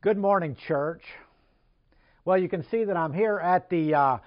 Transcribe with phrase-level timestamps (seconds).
[0.00, 1.02] Good morning, church.
[2.24, 4.18] Well, you can see that I'm here at the uh,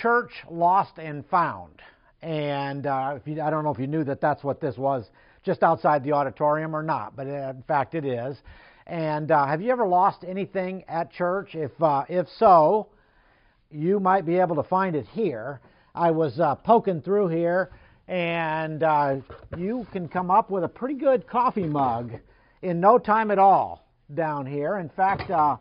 [0.00, 1.82] Church Lost and Found.
[2.22, 5.10] And uh, you, I don't know if you knew that that's what this was,
[5.42, 8.36] just outside the auditorium or not, but uh, in fact it is.
[8.86, 11.56] And uh, have you ever lost anything at church?
[11.56, 12.86] If, uh, if so,
[13.72, 15.60] you might be able to find it here.
[15.92, 17.72] I was uh, poking through here,
[18.06, 18.80] and
[19.58, 22.12] you can come up with a pretty good coffee mug
[22.62, 24.78] in no time at all down here.
[24.78, 25.56] In fact, uh,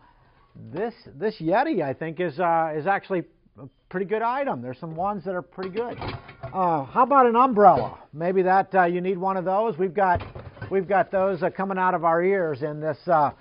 [0.72, 3.24] this this Yeti I think is uh, is actually
[3.60, 4.62] a pretty good item.
[4.62, 5.98] There's some ones that are pretty good.
[6.44, 7.98] Uh, how about an umbrella?
[8.14, 9.78] Maybe that uh, you need one of those.
[9.78, 10.22] We've got
[10.70, 13.32] we've got those uh, coming out of our ears in this uh,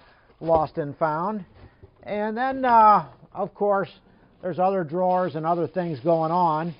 [0.40, 1.45] lost and found.
[2.02, 3.90] And then of course
[4.42, 6.74] there's other drawers and other things going on.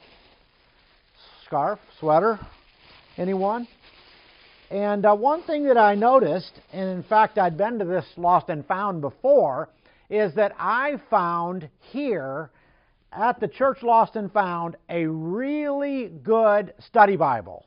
[1.47, 2.39] Scarf, sweater,
[3.17, 3.67] anyone?
[4.75, 8.49] And uh, one thing that I noticed, and in fact I'd been to this Lost
[8.49, 9.69] and Found before,
[10.11, 12.51] is that I found here
[13.13, 17.67] at the Church Lost and Found a really good study Bible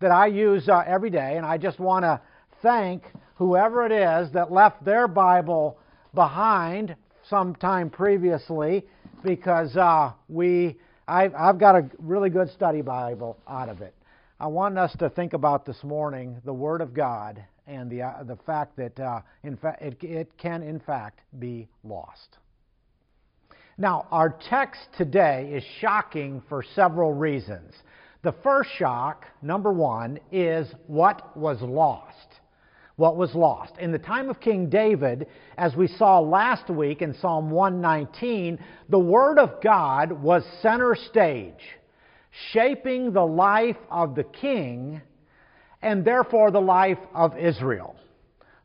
[0.00, 2.18] that I use uh, every day, and I just want to
[2.62, 3.02] thank
[3.34, 5.76] whoever it is that left their Bible
[6.14, 6.96] behind
[7.28, 8.86] sometime previously
[9.22, 13.94] because uh, we I've, I've got a really good study Bible out of it.
[14.40, 18.24] I want us to think about this morning the Word of God and the, uh,
[18.24, 22.38] the fact that uh, in fa- it, it can, in fact, be lost.
[23.78, 27.72] Now, our text today is shocking for several reasons.
[28.22, 32.40] The first shock, number one, is what was lost.
[32.96, 33.78] What was lost.
[33.78, 38.98] In the time of King David, as we saw last week in Psalm 119, the
[38.98, 41.54] Word of God was center stage
[42.52, 45.00] shaping the life of the king
[45.82, 47.96] and therefore the life of Israel.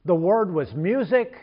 [0.06, 1.34] The word was music,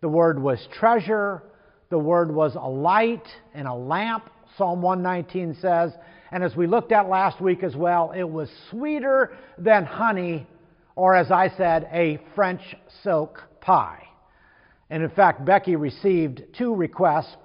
[0.00, 1.42] the word was treasure,
[1.90, 5.92] the word was a light and a lamp, Psalm 119 says.
[6.32, 10.46] And as we looked at last week as well, it was sweeter than honey,
[10.96, 12.62] or as I said, a French
[13.02, 14.02] silk pie.
[14.90, 17.36] And in fact, Becky received two requests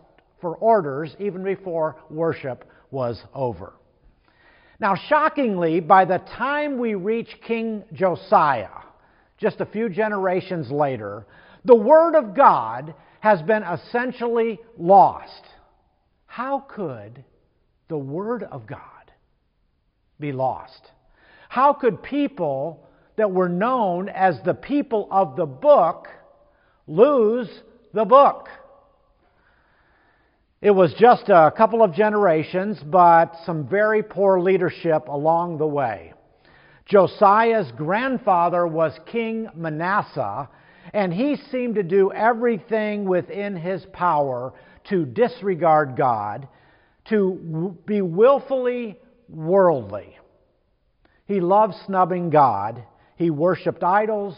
[0.42, 3.74] for orders even before worship was over.
[4.80, 8.70] Now, shockingly, by the time we reach King Josiah,
[9.38, 11.26] just a few generations later,
[11.66, 15.44] the Word of God has been essentially lost.
[16.26, 17.24] How could
[17.90, 18.80] the Word of God
[20.20, 20.92] be lost?
[21.50, 22.88] How could people
[23.18, 26.08] that were known as the people of the book
[26.88, 27.50] lose
[27.94, 28.48] the book?
[30.62, 36.14] It was just a couple of generations, but some very poor leadership along the way.
[36.86, 40.50] Josiah's grandfather was King Manasseh,
[40.94, 44.54] and he seemed to do everything within his power
[44.90, 46.50] to disregard God,
[47.06, 49.00] to be willfully
[49.30, 50.18] worldly.
[51.26, 52.84] He loved snubbing God.
[53.16, 54.36] He worshiped idols.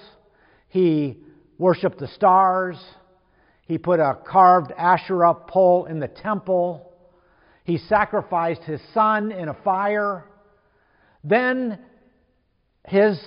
[0.67, 1.17] He
[1.57, 2.77] worshiped the stars.
[3.65, 6.91] He put a carved Asherah pole in the temple.
[7.63, 10.25] He sacrificed his son in a fire.
[11.23, 11.79] Then
[12.87, 13.19] his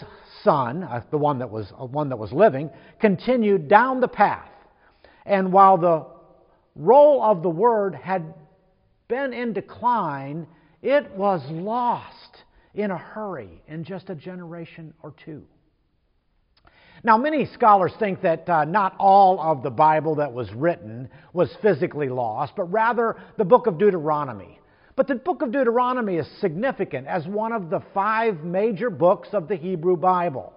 [0.42, 4.50] son, uh, the one that was uh, one that was living, continued down the path.
[5.24, 6.06] And while the
[6.76, 8.34] role of the word had
[9.08, 10.46] been in decline,
[10.82, 15.44] it was lost in a hurry in just a generation or two.
[17.04, 21.54] Now, many scholars think that uh, not all of the Bible that was written was
[21.60, 24.58] physically lost, but rather the book of Deuteronomy.
[24.96, 29.48] But the book of Deuteronomy is significant as one of the five major books of
[29.48, 30.54] the Hebrew Bible.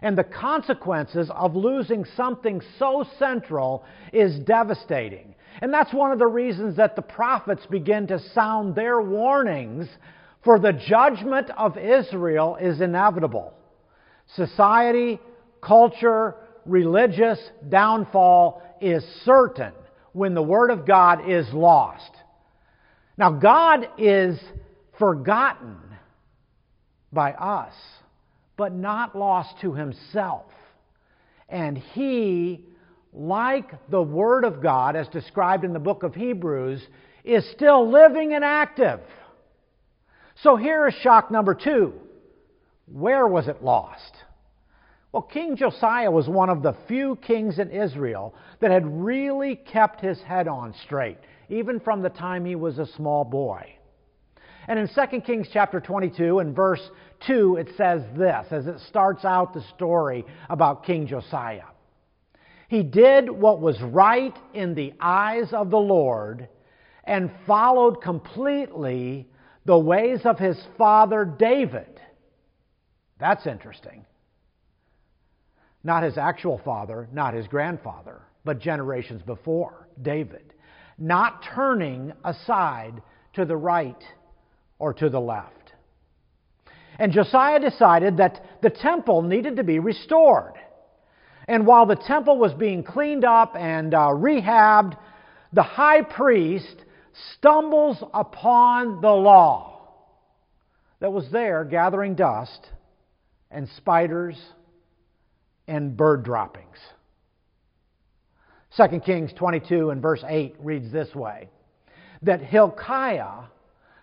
[0.00, 5.34] And the consequences of losing something so central is devastating.
[5.60, 9.88] And that's one of the reasons that the prophets begin to sound their warnings
[10.44, 13.54] for the judgment of Israel is inevitable.
[14.36, 15.18] Society
[15.60, 16.36] culture,
[16.66, 19.72] religious downfall is certain
[20.12, 22.10] when the Word of God is lost.
[23.16, 24.38] Now, God is
[24.98, 25.76] forgotten
[27.12, 27.74] by us,
[28.56, 30.46] but not lost to Himself.
[31.48, 32.64] And He,
[33.12, 36.80] like the Word of God, as described in the book of Hebrews,
[37.24, 39.00] is still living and active.
[40.42, 41.92] So here is shock number two.
[42.86, 44.16] Where was it lost?
[45.12, 50.00] Well, King Josiah was one of the few kings in Israel that had really kept
[50.00, 51.18] his head on straight,
[51.48, 53.74] even from the time he was a small boy.
[54.68, 56.90] And in 2 Kings chapter 22 and verse
[57.26, 61.64] 2, it says this as it starts out the story about King Josiah.
[62.68, 66.48] He did what was right in the eyes of the Lord
[67.02, 69.28] and followed completely
[69.64, 72.00] the ways of his father David.
[73.18, 74.06] That's interesting.
[75.82, 80.54] Not his actual father, not his grandfather, but generations before David.
[80.98, 83.02] Not turning aside
[83.34, 84.02] to the right
[84.78, 85.72] or to the left.
[86.98, 90.54] And Josiah decided that the temple needed to be restored.
[91.48, 94.98] And while the temple was being cleaned up and uh, rehabbed,
[95.52, 96.76] the high priest
[97.36, 99.80] stumbles upon the law
[101.00, 102.68] that was there gathering dust
[103.50, 104.36] and spiders
[105.66, 106.78] and bird droppings.
[108.76, 111.48] 2 Kings 22 and verse 8 reads this way
[112.22, 113.44] that Hilkiah,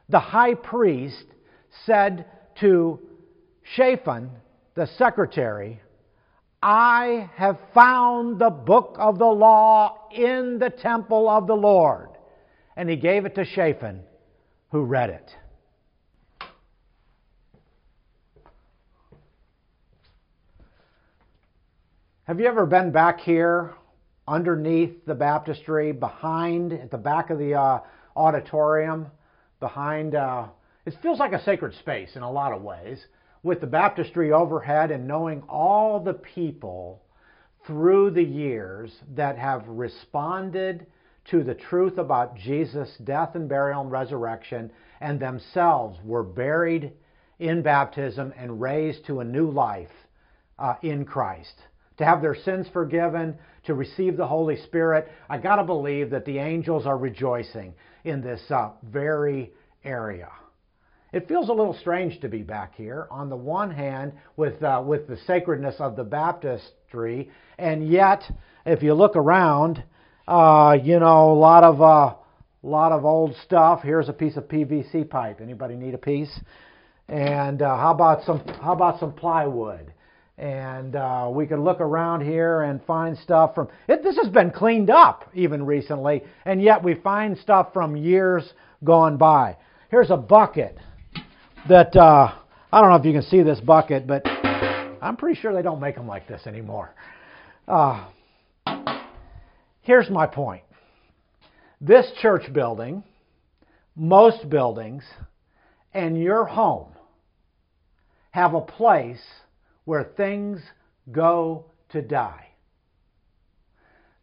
[0.10, 1.26] the high priest,
[1.86, 2.26] said
[2.60, 3.00] to
[3.76, 4.32] Shaphan,
[4.76, 5.82] the secretary,
[6.62, 12.10] I have found the book of the law in the temple of the Lord.
[12.76, 14.02] And he gave it to Shaphan,
[14.72, 15.36] who read it.
[22.28, 23.74] Have you ever been back here
[24.28, 27.80] underneath the baptistry, behind, at the back of the uh,
[28.18, 29.08] auditorium,
[29.62, 30.48] behind, uh,
[30.86, 33.06] it feels like a sacred space in a lot of ways,
[33.44, 37.02] with the baptistry overhead and knowing all the people
[37.66, 40.86] through the years that have responded
[41.32, 44.70] to the truth about Jesus' death and burial and resurrection
[45.00, 46.92] and themselves were buried
[47.40, 49.88] in baptism and raised to a new life
[50.60, 51.54] uh, in Christ
[51.98, 55.08] to have their sins forgiven, to receive the Holy Spirit.
[55.30, 57.74] I got to believe that the angels are rejoicing
[58.04, 59.52] in this uh, very
[59.84, 60.30] area.
[61.14, 63.08] It feels a little strange to be back here.
[63.10, 68.24] On the one hand, with uh, with the sacredness of the baptistry, and yet,
[68.66, 69.84] if you look around,
[70.28, 72.16] uh, you know, a lot of uh,
[72.68, 73.82] lot of old stuff.
[73.82, 75.40] Here's a piece of PVC pipe.
[75.42, 76.40] Anybody need a piece?
[77.08, 79.94] And uh, how about some how about some plywood?
[80.38, 84.52] And uh, we could look around here and find stuff from it, this has been
[84.52, 88.54] cleaned up even recently and yet we find stuff from years
[88.84, 89.58] gone by.
[89.90, 90.78] Here's a bucket
[91.68, 92.34] that uh,
[92.72, 94.26] i don't know if you can see this bucket but
[95.02, 96.94] i'm pretty sure they don't make them like this anymore.
[97.68, 98.08] Uh,
[99.82, 100.64] here's my point.
[101.82, 103.04] This church building
[103.96, 105.04] most buildings
[105.94, 106.92] and your home
[108.32, 109.22] have a place
[109.88, 110.60] where things
[111.14, 112.50] go to die.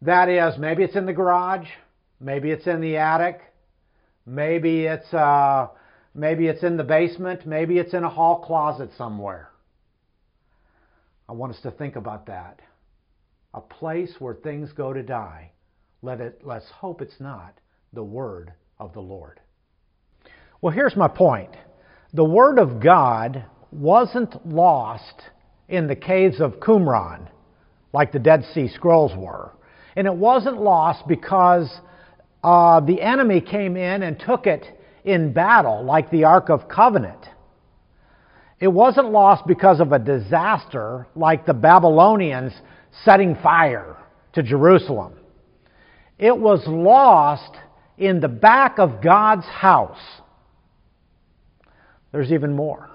[0.03, 1.67] That is, maybe it's in the garage,
[2.19, 3.41] maybe it's in the attic,
[4.27, 5.69] maybe it's uh,
[6.13, 9.49] maybe it's in the basement, maybe it's in a hall closet somewhere.
[11.27, 12.59] I want us to think about that.
[13.55, 15.51] A place where things go to die.
[16.03, 17.57] Let it, let's hope it's not
[17.91, 19.39] the word of the Lord.
[20.61, 21.57] Well, here's my point.
[22.13, 25.23] The word of God wasn't lost
[25.67, 27.27] in the caves of Qumran,
[27.93, 29.51] like the Dead Sea Scrolls were.
[29.95, 31.69] And it wasn't lost because
[32.43, 34.65] uh, the enemy came in and took it
[35.03, 37.25] in battle, like the Ark of Covenant.
[38.59, 42.53] It wasn't lost because of a disaster like the Babylonians
[43.03, 43.97] setting fire
[44.33, 45.13] to Jerusalem.
[46.17, 47.55] It was lost
[47.97, 49.99] in the back of God's house.
[52.11, 52.89] There's even more.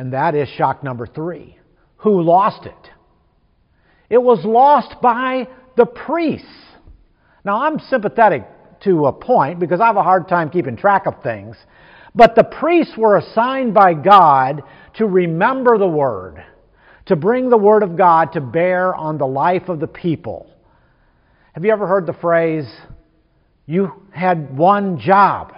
[0.00, 1.58] And that is shock number three.
[1.98, 2.90] Who lost it?
[4.08, 6.48] It was lost by the priests.
[7.44, 8.48] Now, I'm sympathetic
[8.84, 11.54] to a point because I have a hard time keeping track of things.
[12.14, 14.62] But the priests were assigned by God
[14.94, 16.42] to remember the Word,
[17.04, 20.50] to bring the Word of God to bear on the life of the people.
[21.52, 22.64] Have you ever heard the phrase,
[23.66, 25.52] you had one job?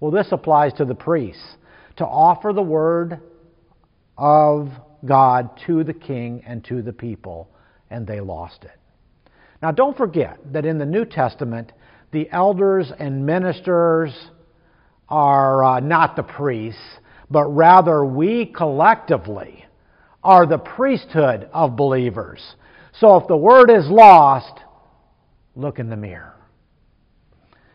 [0.00, 1.56] Well, this applies to the priests
[1.96, 3.20] to offer the word
[4.16, 4.68] of
[5.04, 7.48] God to the king and to the people,
[7.90, 8.78] and they lost it.
[9.60, 11.72] Now, don't forget that in the New Testament,
[12.10, 14.12] the elders and ministers
[15.08, 16.80] are uh, not the priests,
[17.30, 19.64] but rather we collectively
[20.22, 22.40] are the priesthood of believers.
[22.98, 24.60] So if the word is lost,
[25.56, 26.34] look in the mirror.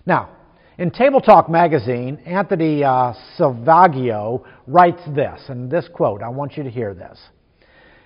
[0.06, 0.30] Now,
[0.78, 6.64] in Table Talk magazine, Anthony uh, Selvaggio writes this, and this quote, I want you
[6.64, 7.20] to hear this.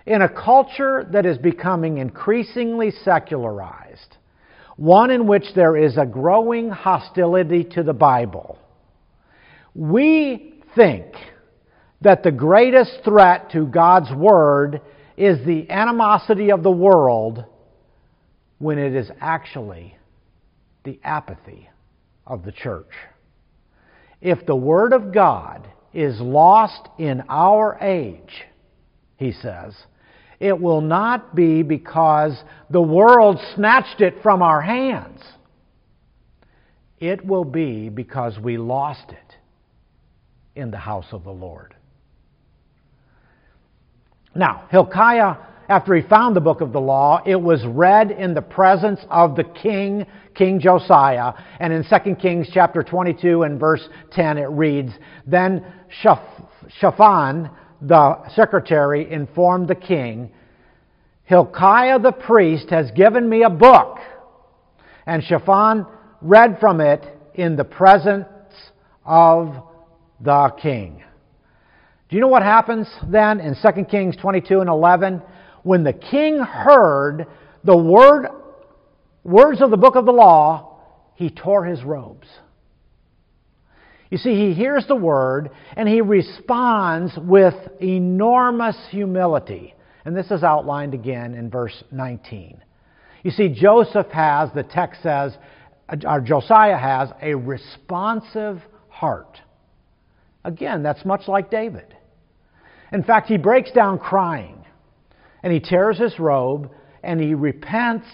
[0.06, 4.18] In a culture that is becoming increasingly secularized,
[4.78, 8.58] one in which there is a growing hostility to the Bible,
[9.76, 11.08] we think
[12.00, 14.82] that the greatest threat to God's Word
[15.18, 17.44] is the animosity of the world
[18.60, 19.98] when it is actually
[20.84, 21.71] the apathy
[22.26, 22.92] of the church.
[24.22, 28.46] If the Word of God is lost in our age,
[29.18, 29.76] he says,
[30.40, 32.36] it will not be because
[32.70, 35.22] the world snatched it from our hands.
[37.00, 39.36] It will be because we lost it
[40.56, 41.76] in the house of the Lord.
[44.34, 45.36] Now, Hilkiah,
[45.70, 49.36] after he found the book of the law, it was read in the presence of
[49.36, 51.34] the king, King Josiah.
[51.60, 54.92] And in 2 Kings chapter 22 and verse 10, it reads,
[55.26, 55.66] Then
[56.80, 57.50] Shaphan,
[57.82, 60.32] the secretary, informed the king,
[61.24, 64.00] Hilkiah the priest has given me a book.
[65.06, 65.86] And Shaphan
[66.22, 68.28] read from it in the presence
[69.06, 69.56] of
[70.20, 71.04] the king.
[72.10, 75.22] Do you know what happens then in 2 Kings 22 and 11?
[75.64, 77.28] When the king heard
[77.64, 78.28] the word,
[79.24, 80.80] words of the book of the law,
[81.16, 82.28] he tore his robes.
[84.10, 89.74] You see, he hears the word and he responds with enormous humility.
[90.04, 92.62] And this is outlined again in verse 19.
[93.24, 95.38] You see, Joseph has, the text says,
[96.06, 99.40] or Josiah has, a responsive heart.
[100.44, 101.96] Again, that's much like David.
[102.92, 104.61] In fact, he breaks down crying
[105.44, 106.72] and he tears his robe
[107.04, 108.08] and he repents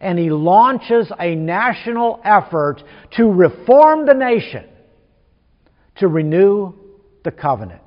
[0.00, 2.82] and he launches a national effort
[3.16, 4.64] to reform the nation,
[5.96, 6.72] to renew
[7.24, 7.82] the covenant.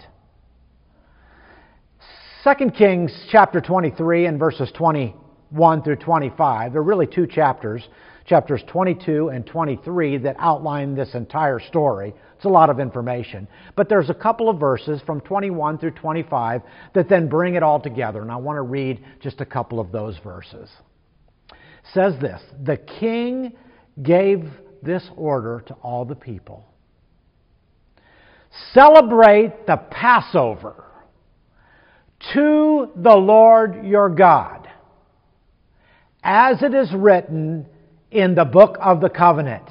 [2.43, 7.87] 2 Kings chapter 23 and verses 21 through 25, there are really two chapters,
[8.31, 12.13] chapters 22 and 23, that outline this entire story.
[12.37, 13.45] It's a lot of information.
[13.75, 16.61] But there's a couple of verses from 21 through 25
[16.95, 18.21] that then bring it all together.
[18.21, 20.69] And I want to read just a couple of those verses.
[21.51, 21.57] It
[21.93, 23.51] says this The king
[24.01, 24.45] gave
[24.81, 26.63] this order to all the people
[28.73, 30.85] Celebrate the Passover
[32.33, 34.69] to the Lord your God,
[36.23, 37.65] as it is written
[38.11, 39.63] in the book of the covenant.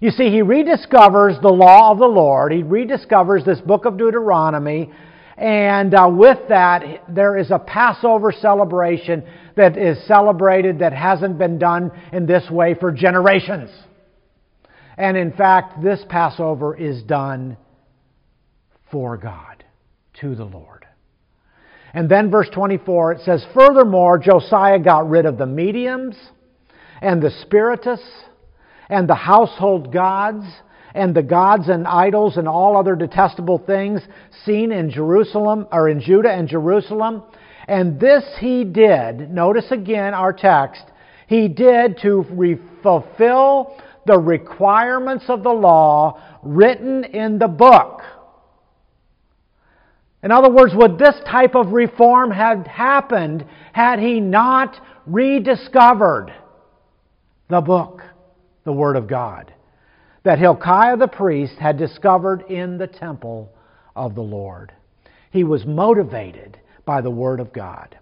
[0.00, 2.52] You see, he rediscovers the law of the Lord.
[2.52, 4.92] He rediscovers this book of Deuteronomy.
[5.36, 9.24] And uh, with that, there is a Passover celebration
[9.56, 13.70] that is celebrated that hasn't been done in this way for generations.
[14.96, 17.56] And in fact, this Passover is done
[18.90, 19.64] for God,
[20.20, 20.86] to the Lord.
[21.92, 26.16] And then, verse 24, it says, Furthermore, Josiah got rid of the mediums
[27.00, 28.24] and the spiritists
[28.88, 30.44] and the household gods
[30.94, 34.00] and the gods and idols and all other detestable things
[34.44, 37.22] seen in Jerusalem or in Judah and Jerusalem.
[37.66, 40.82] And this he did, notice again our text,
[41.26, 48.02] he did to re- fulfill the requirements of the law written in the book.
[50.22, 56.32] In other words, would this type of reform have happened had he not rediscovered
[57.48, 58.02] the book?
[58.64, 59.52] the Word of God
[60.24, 63.52] that Hilkiah the priest had discovered in the temple
[63.94, 64.72] of the Lord.
[65.30, 67.98] He was motivated by the Word of God.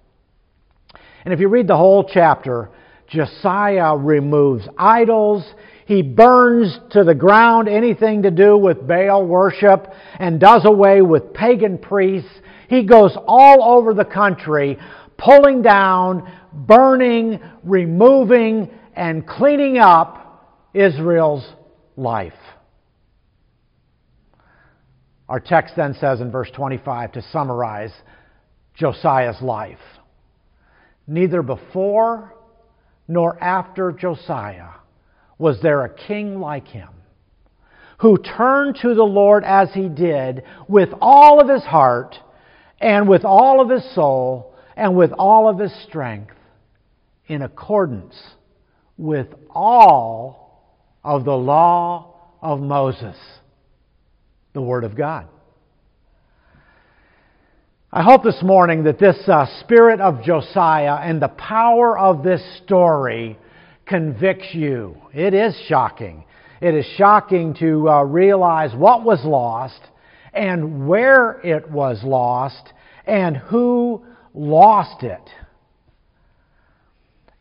[1.25, 2.71] And if you read the whole chapter,
[3.09, 5.45] Josiah removes idols.
[5.87, 11.35] He burns to the ground anything to do with Baal worship and does away with
[11.35, 12.31] pagan priests.
[12.69, 14.79] He goes all over the country,
[15.19, 21.47] pulling down, burning, removing, and cleaning up Israel's
[21.97, 22.33] life.
[25.29, 27.93] Our text then says in verse 25 to summarize
[28.75, 29.79] Josiah's life
[31.07, 32.35] Neither before
[33.09, 34.71] nor after Josiah
[35.39, 36.89] was there a king like him
[37.99, 42.17] who turned to the Lord as he did with all of his heart
[42.81, 46.35] and with all of his soul and with all of his strength
[47.27, 48.15] in accordance
[49.03, 50.63] with all
[51.03, 53.17] of the law of Moses,
[54.53, 55.27] the Word of God.
[57.93, 62.41] I hope this morning that this uh, spirit of Josiah and the power of this
[62.65, 63.37] story
[63.87, 64.97] convicts you.
[65.13, 66.25] It is shocking.
[66.61, 69.81] It is shocking to uh, realize what was lost
[70.33, 72.73] and where it was lost
[73.05, 75.29] and who lost it.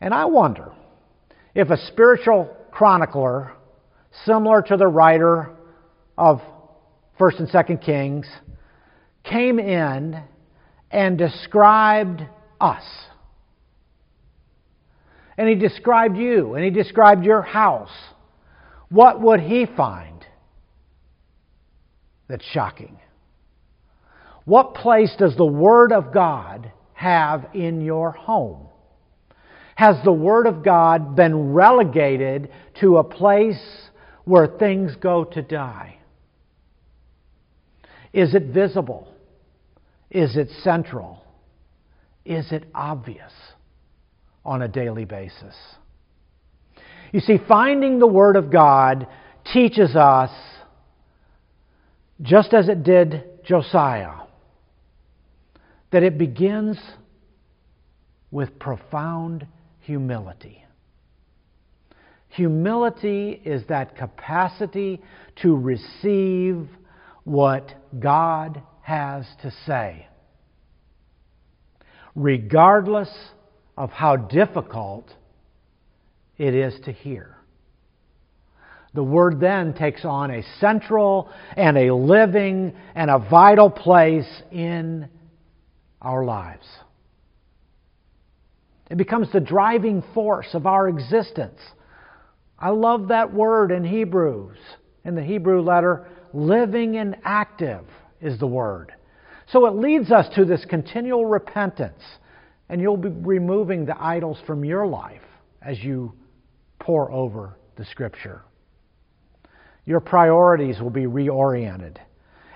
[0.00, 0.72] And I wonder
[1.54, 3.52] if a spiritual chronicler,
[4.24, 5.50] similar to the writer
[6.16, 6.40] of
[7.20, 8.26] 1st and 2nd Kings,
[9.24, 10.22] came in
[10.90, 12.22] and described
[12.60, 12.82] us.
[15.36, 17.90] and he described you, and he described your house,
[18.90, 20.24] what would he find
[22.28, 22.98] that's shocking?
[24.44, 28.68] What place does the Word of God have in your home?
[29.74, 32.50] Has the Word of God been relegated
[32.80, 33.60] to a place
[34.24, 35.98] where things go to die?
[38.12, 39.08] Is it visible?
[40.10, 41.24] Is it central?
[42.24, 43.32] Is it obvious
[44.44, 45.54] on a daily basis?
[47.12, 49.06] You see, finding the Word of God
[49.52, 50.30] teaches us,
[52.20, 54.20] just as it did Josiah,
[55.90, 56.78] that it begins
[58.30, 59.46] with profound
[59.82, 60.64] humility.
[62.28, 65.02] Humility is that capacity
[65.42, 66.66] to receive
[67.24, 70.06] what God has to say,
[72.14, 73.10] regardless
[73.76, 75.10] of how difficult
[76.38, 77.36] it is to hear.
[78.94, 85.08] The Word then takes on a central and a living and a vital place in
[86.00, 86.66] our lives.
[88.92, 91.58] It becomes the driving force of our existence.
[92.58, 94.58] I love that word in Hebrews,
[95.06, 97.86] in the Hebrew letter, living and active
[98.20, 98.92] is the word.
[99.48, 102.02] So it leads us to this continual repentance,
[102.68, 105.22] and you'll be removing the idols from your life
[105.62, 106.12] as you
[106.78, 108.42] pore over the Scripture.
[109.86, 111.96] Your priorities will be reoriented.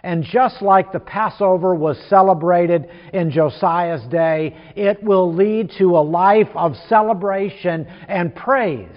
[0.06, 5.98] And just like the Passover was celebrated in Josiah's day, it will lead to a
[5.98, 8.96] life of celebration and praise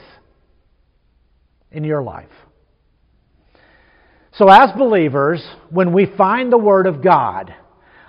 [1.72, 2.30] in your life.
[4.34, 7.56] So, as believers, when we find the Word of God,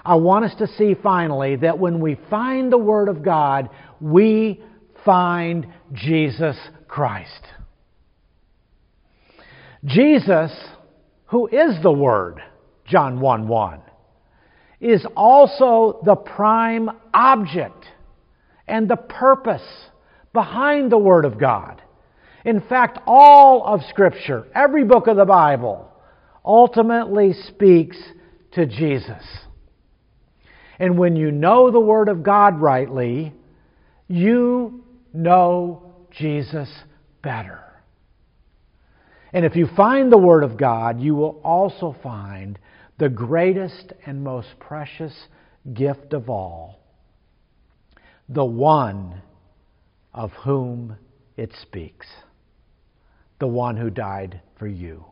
[0.04, 4.62] I want us to see finally that when we find the Word of God, we
[5.07, 7.46] find Jesus Christ.
[9.87, 10.53] Jesus,
[11.29, 12.42] who is the Word,
[12.90, 13.81] John 1 1,
[14.81, 17.85] is also the prime object
[18.66, 19.66] and the purpose
[20.33, 21.83] behind the Word of God.
[22.44, 25.90] In fact, all of Scripture, every book of the Bible,
[26.44, 27.96] ultimately speaks
[28.53, 29.22] to Jesus.
[30.79, 33.35] And when you know the Word of God rightly,
[34.09, 36.68] you know Jesus
[37.22, 37.61] better.
[39.33, 42.59] And if you find the Word of God, you will also find
[43.00, 45.14] the greatest and most precious
[45.72, 46.78] gift of all
[48.28, 49.20] the one
[50.14, 50.96] of whom
[51.36, 52.06] it speaks,
[53.40, 55.04] the one who died for you.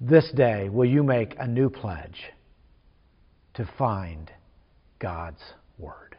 [0.00, 2.32] This day, will you make a new pledge
[3.54, 4.30] to find
[4.98, 5.42] God's
[5.78, 6.09] Word?